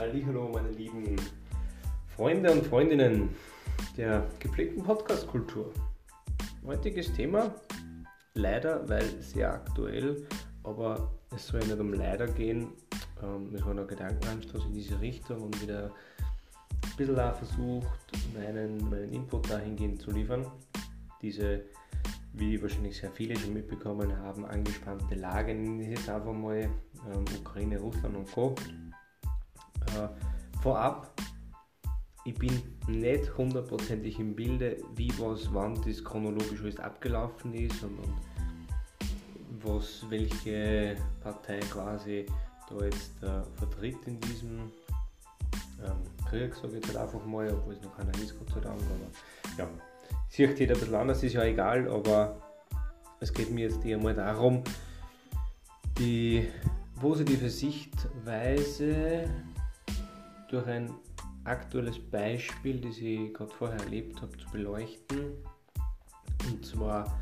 Hallo, 0.00 0.48
meine 0.50 0.70
lieben 0.70 1.14
Freunde 2.16 2.50
und 2.50 2.66
Freundinnen 2.66 3.28
der 3.98 4.26
gepflegten 4.38 4.82
Podcast-Kultur. 4.82 5.74
Heutiges 6.64 7.12
Thema, 7.12 7.54
leider, 8.32 8.88
weil 8.88 9.04
sehr 9.20 9.52
aktuell, 9.52 10.26
aber 10.64 11.12
es 11.36 11.48
soll 11.48 11.60
nicht 11.60 11.78
um 11.78 11.92
leider 11.92 12.26
gehen. 12.26 12.68
Ähm, 13.22 13.54
es 13.54 13.62
war 13.62 13.74
noch 13.74 13.86
Gedankenanstoß 13.86 14.64
in 14.68 14.72
diese 14.72 14.98
Richtung 15.02 15.42
und 15.42 15.60
wieder 15.60 15.90
ein 15.90 16.96
bisschen 16.96 17.20
auch 17.20 17.34
versucht, 17.34 18.12
meinen, 18.34 18.78
meinen 18.88 19.12
Input 19.12 19.50
dahingehend 19.50 20.00
zu 20.00 20.12
liefern. 20.12 20.46
Diese, 21.20 21.66
wie 22.32 22.60
wahrscheinlich 22.62 22.96
sehr 22.96 23.10
viele 23.10 23.36
schon 23.36 23.52
mitbekommen 23.52 24.16
haben, 24.16 24.46
angespannte 24.46 25.14
Lage, 25.14 25.54
nenne 25.54 25.82
ich 25.82 25.90
jetzt 25.90 26.08
einfach 26.08 26.32
mal 26.32 26.56
ähm, 26.56 27.24
Ukraine, 27.38 27.78
Russland 27.78 28.16
und 28.16 28.32
Co. 28.32 28.54
Äh, 29.96 30.08
vorab, 30.62 31.12
ich 32.24 32.34
bin 32.34 32.62
nicht 32.86 33.36
hundertprozentig 33.36 34.18
im 34.18 34.34
Bilde, 34.34 34.76
wie 34.94 35.12
was, 35.18 35.52
wann 35.52 35.80
das 35.86 36.04
chronologisch 36.04 36.60
alles 36.62 36.78
abgelaufen 36.78 37.54
ist 37.54 37.82
und, 37.82 37.98
und 37.98 38.14
was 39.64 40.04
welche 40.08 40.96
Partei 41.22 41.60
quasi 41.60 42.26
da 42.68 42.84
jetzt 42.84 43.22
äh, 43.22 43.42
vertritt 43.56 43.98
in 44.06 44.20
diesem 44.20 44.70
ähm, 45.84 46.26
Krieg, 46.28 46.54
sage 46.54 46.68
ich 46.68 46.74
jetzt 46.74 46.88
halt 46.88 46.98
einfach 46.98 47.24
mal, 47.24 47.52
obwohl 47.52 47.74
es 47.74 47.82
noch 47.82 47.96
keiner 47.96 48.14
ist, 48.14 48.38
Gott 48.38 48.50
sei 48.50 48.60
Dank. 48.60 48.80
Aber 48.80 49.58
ja, 49.58 49.68
sieht 50.28 50.58
jeder 50.58 50.74
ein 50.74 50.80
bisschen 50.80 50.94
anders, 50.94 51.22
ist 51.22 51.32
ja 51.32 51.44
egal, 51.44 51.88
aber 51.88 52.36
es 53.20 53.32
geht 53.32 53.50
mir 53.50 53.68
jetzt 53.68 53.84
eher 53.84 53.98
mal 53.98 54.14
darum, 54.14 54.62
die 55.98 56.48
positive 57.00 57.50
Sichtweise 57.50 59.28
durch 60.50 60.66
ein 60.66 60.90
aktuelles 61.44 61.98
Beispiel, 61.98 62.80
das 62.80 62.98
ich 62.98 63.32
gerade 63.32 63.52
vorher 63.52 63.80
erlebt 63.80 64.20
habe, 64.20 64.36
zu 64.36 64.50
beleuchten. 64.50 65.32
Und 66.50 66.64
zwar, 66.64 67.20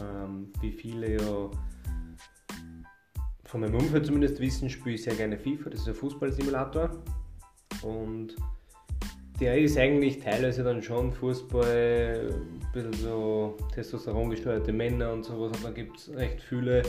ähm, 0.00 0.52
wie 0.60 0.72
viele 0.72 1.16
ja 1.16 1.50
von 3.44 3.62
meinem 3.62 3.76
Umfeld 3.76 4.04
zumindest 4.04 4.40
wissen, 4.40 4.68
spiele 4.68 4.96
ich 4.96 5.02
sehr 5.04 5.14
gerne 5.14 5.38
FIFA, 5.38 5.70
das 5.70 5.80
ist 5.80 5.88
ein 5.88 5.94
Fußballsimulator. 5.94 6.90
Und 7.82 8.36
der 9.40 9.56
ist 9.56 9.78
eigentlich 9.78 10.18
teilweise 10.18 10.62
dann 10.64 10.82
schon 10.82 11.12
Fußball, 11.12 12.30
ein 12.30 12.72
bisschen 12.72 12.92
so 12.92 13.56
Testosteron 13.72 14.30
gesteuerte 14.30 14.72
Männer 14.72 15.12
und 15.12 15.24
sowas, 15.24 15.56
und 15.56 15.64
dann 15.64 15.74
gibt 15.74 15.96
es 15.96 16.14
recht 16.14 16.42
viele, 16.42 16.82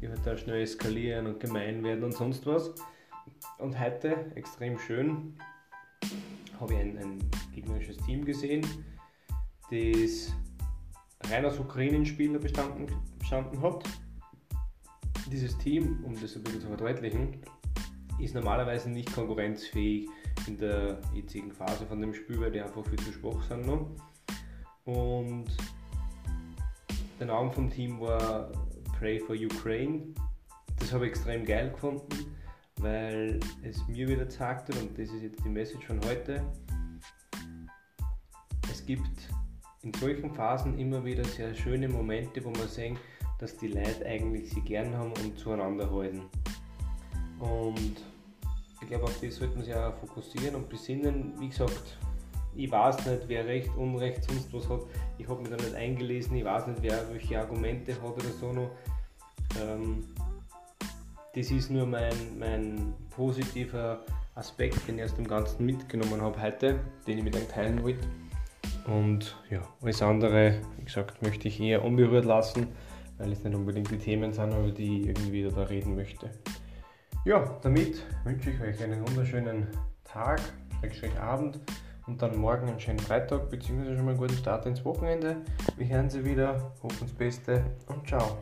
die 0.00 0.08
halt 0.08 0.20
da 0.24 0.36
schnell 0.36 0.62
eskalieren 0.62 1.26
und 1.26 1.40
gemein 1.40 1.82
werden 1.82 2.04
und 2.04 2.12
sonst 2.12 2.46
was. 2.46 2.74
Und 3.58 3.78
heute, 3.78 4.32
extrem 4.34 4.78
schön, 4.78 5.34
habe 6.60 6.74
ich 6.74 6.80
ein, 6.80 6.98
ein 6.98 7.30
gegnerisches 7.54 7.96
Team 7.98 8.24
gesehen, 8.24 8.66
das 9.70 10.32
rein 11.30 11.44
aus 11.44 11.58
Ukrainenspieler 11.58 12.38
bestanden, 12.38 12.86
bestanden 13.18 13.60
hat. 13.62 13.84
Dieses 15.30 15.56
Team, 15.58 16.04
um 16.04 16.20
das 16.20 16.36
ein 16.36 16.42
bisschen 16.42 16.60
zu 16.60 16.68
verdeutlichen, 16.68 17.40
ist 18.18 18.34
normalerweise 18.34 18.90
nicht 18.90 19.12
konkurrenzfähig 19.12 20.08
in 20.46 20.58
der 20.58 21.00
jetzigen 21.14 21.50
Phase 21.50 21.86
von 21.86 22.00
dem 22.00 22.12
Spiel, 22.12 22.40
weil 22.40 22.50
die 22.50 22.60
einfach 22.60 22.84
viel 22.84 22.98
zu 22.98 23.12
schwach 23.12 23.42
sind 23.44 23.66
noch. 23.66 23.88
Und 24.84 25.46
der 27.18 27.26
Name 27.26 27.50
vom 27.50 27.70
Team 27.70 28.00
war 28.00 28.52
Pray 28.98 29.18
for 29.18 29.34
Ukraine. 29.34 30.02
Das 30.78 30.92
habe 30.92 31.06
ich 31.06 31.12
extrem 31.12 31.44
geil 31.44 31.70
gefunden 31.70 32.36
weil 32.80 33.40
es 33.62 33.86
mir 33.88 34.08
wieder 34.08 34.28
zeigt 34.28 34.70
und 34.76 34.98
das 34.98 35.10
ist 35.10 35.22
jetzt 35.22 35.44
die 35.44 35.48
Message 35.48 35.86
von 35.86 36.00
heute, 36.04 36.42
es 38.70 38.84
gibt 38.84 39.28
in 39.82 39.92
solchen 39.94 40.30
Phasen 40.34 40.78
immer 40.78 41.04
wieder 41.04 41.24
sehr 41.24 41.54
schöne 41.54 41.88
Momente, 41.88 42.44
wo 42.44 42.50
man 42.50 42.68
sehen, 42.68 42.98
dass 43.38 43.56
die 43.56 43.68
Leute 43.68 44.04
eigentlich 44.06 44.50
sie 44.50 44.60
gern 44.62 44.96
haben 44.96 45.12
und 45.22 45.38
zueinander 45.38 45.90
halten. 45.90 46.22
Und 47.38 48.02
ich 48.80 48.88
glaube, 48.88 49.04
auf 49.04 49.20
das 49.20 49.36
sollte 49.36 49.56
man 49.56 49.64
sich 49.64 49.74
auch 49.74 49.94
fokussieren 49.94 50.54
und 50.54 50.68
besinnen. 50.68 51.34
Wie 51.38 51.48
gesagt, 51.48 51.98
ich 52.56 52.70
weiß 52.70 53.06
nicht, 53.06 53.22
wer 53.26 53.46
Recht, 53.46 53.74
Unrecht, 53.76 54.24
sonst 54.24 54.52
was 54.52 54.68
hat. 54.68 54.82
Ich 55.18 55.28
habe 55.28 55.40
mich 55.40 55.50
da 55.50 55.56
nicht 55.56 55.74
eingelesen, 55.74 56.36
ich 56.36 56.44
weiß 56.44 56.66
nicht, 56.68 56.82
wer 56.82 57.10
welche 57.10 57.38
Argumente 57.38 57.94
hat 57.94 58.02
oder 58.02 58.30
so 58.40 58.52
noch. 58.52 58.70
Ähm, 59.60 60.04
das 61.34 61.50
ist 61.50 61.70
nur 61.70 61.86
mein, 61.86 62.14
mein 62.38 62.94
positiver 63.10 64.04
Aspekt, 64.34 64.86
den 64.86 64.98
ich 64.98 65.04
aus 65.04 65.14
dem 65.14 65.26
Ganzen 65.26 65.66
mitgenommen 65.66 66.20
habe 66.20 66.40
heute, 66.40 66.80
den 67.06 67.18
ich 67.18 67.24
mit 67.24 67.36
euch 67.36 67.48
teilen 67.48 67.82
wollte. 67.82 68.06
Und 68.86 69.36
ja, 69.50 69.62
alles 69.82 70.02
andere, 70.02 70.60
wie 70.76 70.84
gesagt, 70.84 71.22
möchte 71.22 71.48
ich 71.48 71.60
eher 71.60 71.84
unberührt 71.84 72.24
lassen, 72.24 72.68
weil 73.18 73.32
es 73.32 73.42
nicht 73.42 73.54
unbedingt 73.54 73.90
die 73.90 73.98
Themen 73.98 74.32
sind, 74.32 74.52
über 74.52 74.70
die 74.70 75.02
ich 75.02 75.06
irgendwie 75.08 75.42
da 75.44 75.62
reden 75.62 75.96
möchte. 75.96 76.30
Ja, 77.24 77.58
damit 77.62 78.02
wünsche 78.24 78.50
ich 78.50 78.60
euch 78.60 78.82
einen 78.82 79.00
wunderschönen 79.08 79.68
Tag, 80.04 80.40
Schrägstrich 80.80 81.18
Abend 81.18 81.58
und 82.06 82.20
dann 82.20 82.36
morgen 82.36 82.68
einen 82.68 82.80
schönen 82.80 82.98
Freitag, 82.98 83.48
beziehungsweise 83.48 83.96
schon 83.96 84.04
mal 84.04 84.10
einen 84.10 84.20
guten 84.20 84.36
Start 84.36 84.66
ins 84.66 84.84
Wochenende. 84.84 85.36
Wir 85.76 85.88
hören 85.88 86.10
Sie 86.10 86.24
wieder, 86.24 86.74
hoffen 86.82 86.98
das 87.00 87.12
Beste 87.12 87.64
und 87.86 88.06
ciao. 88.06 88.36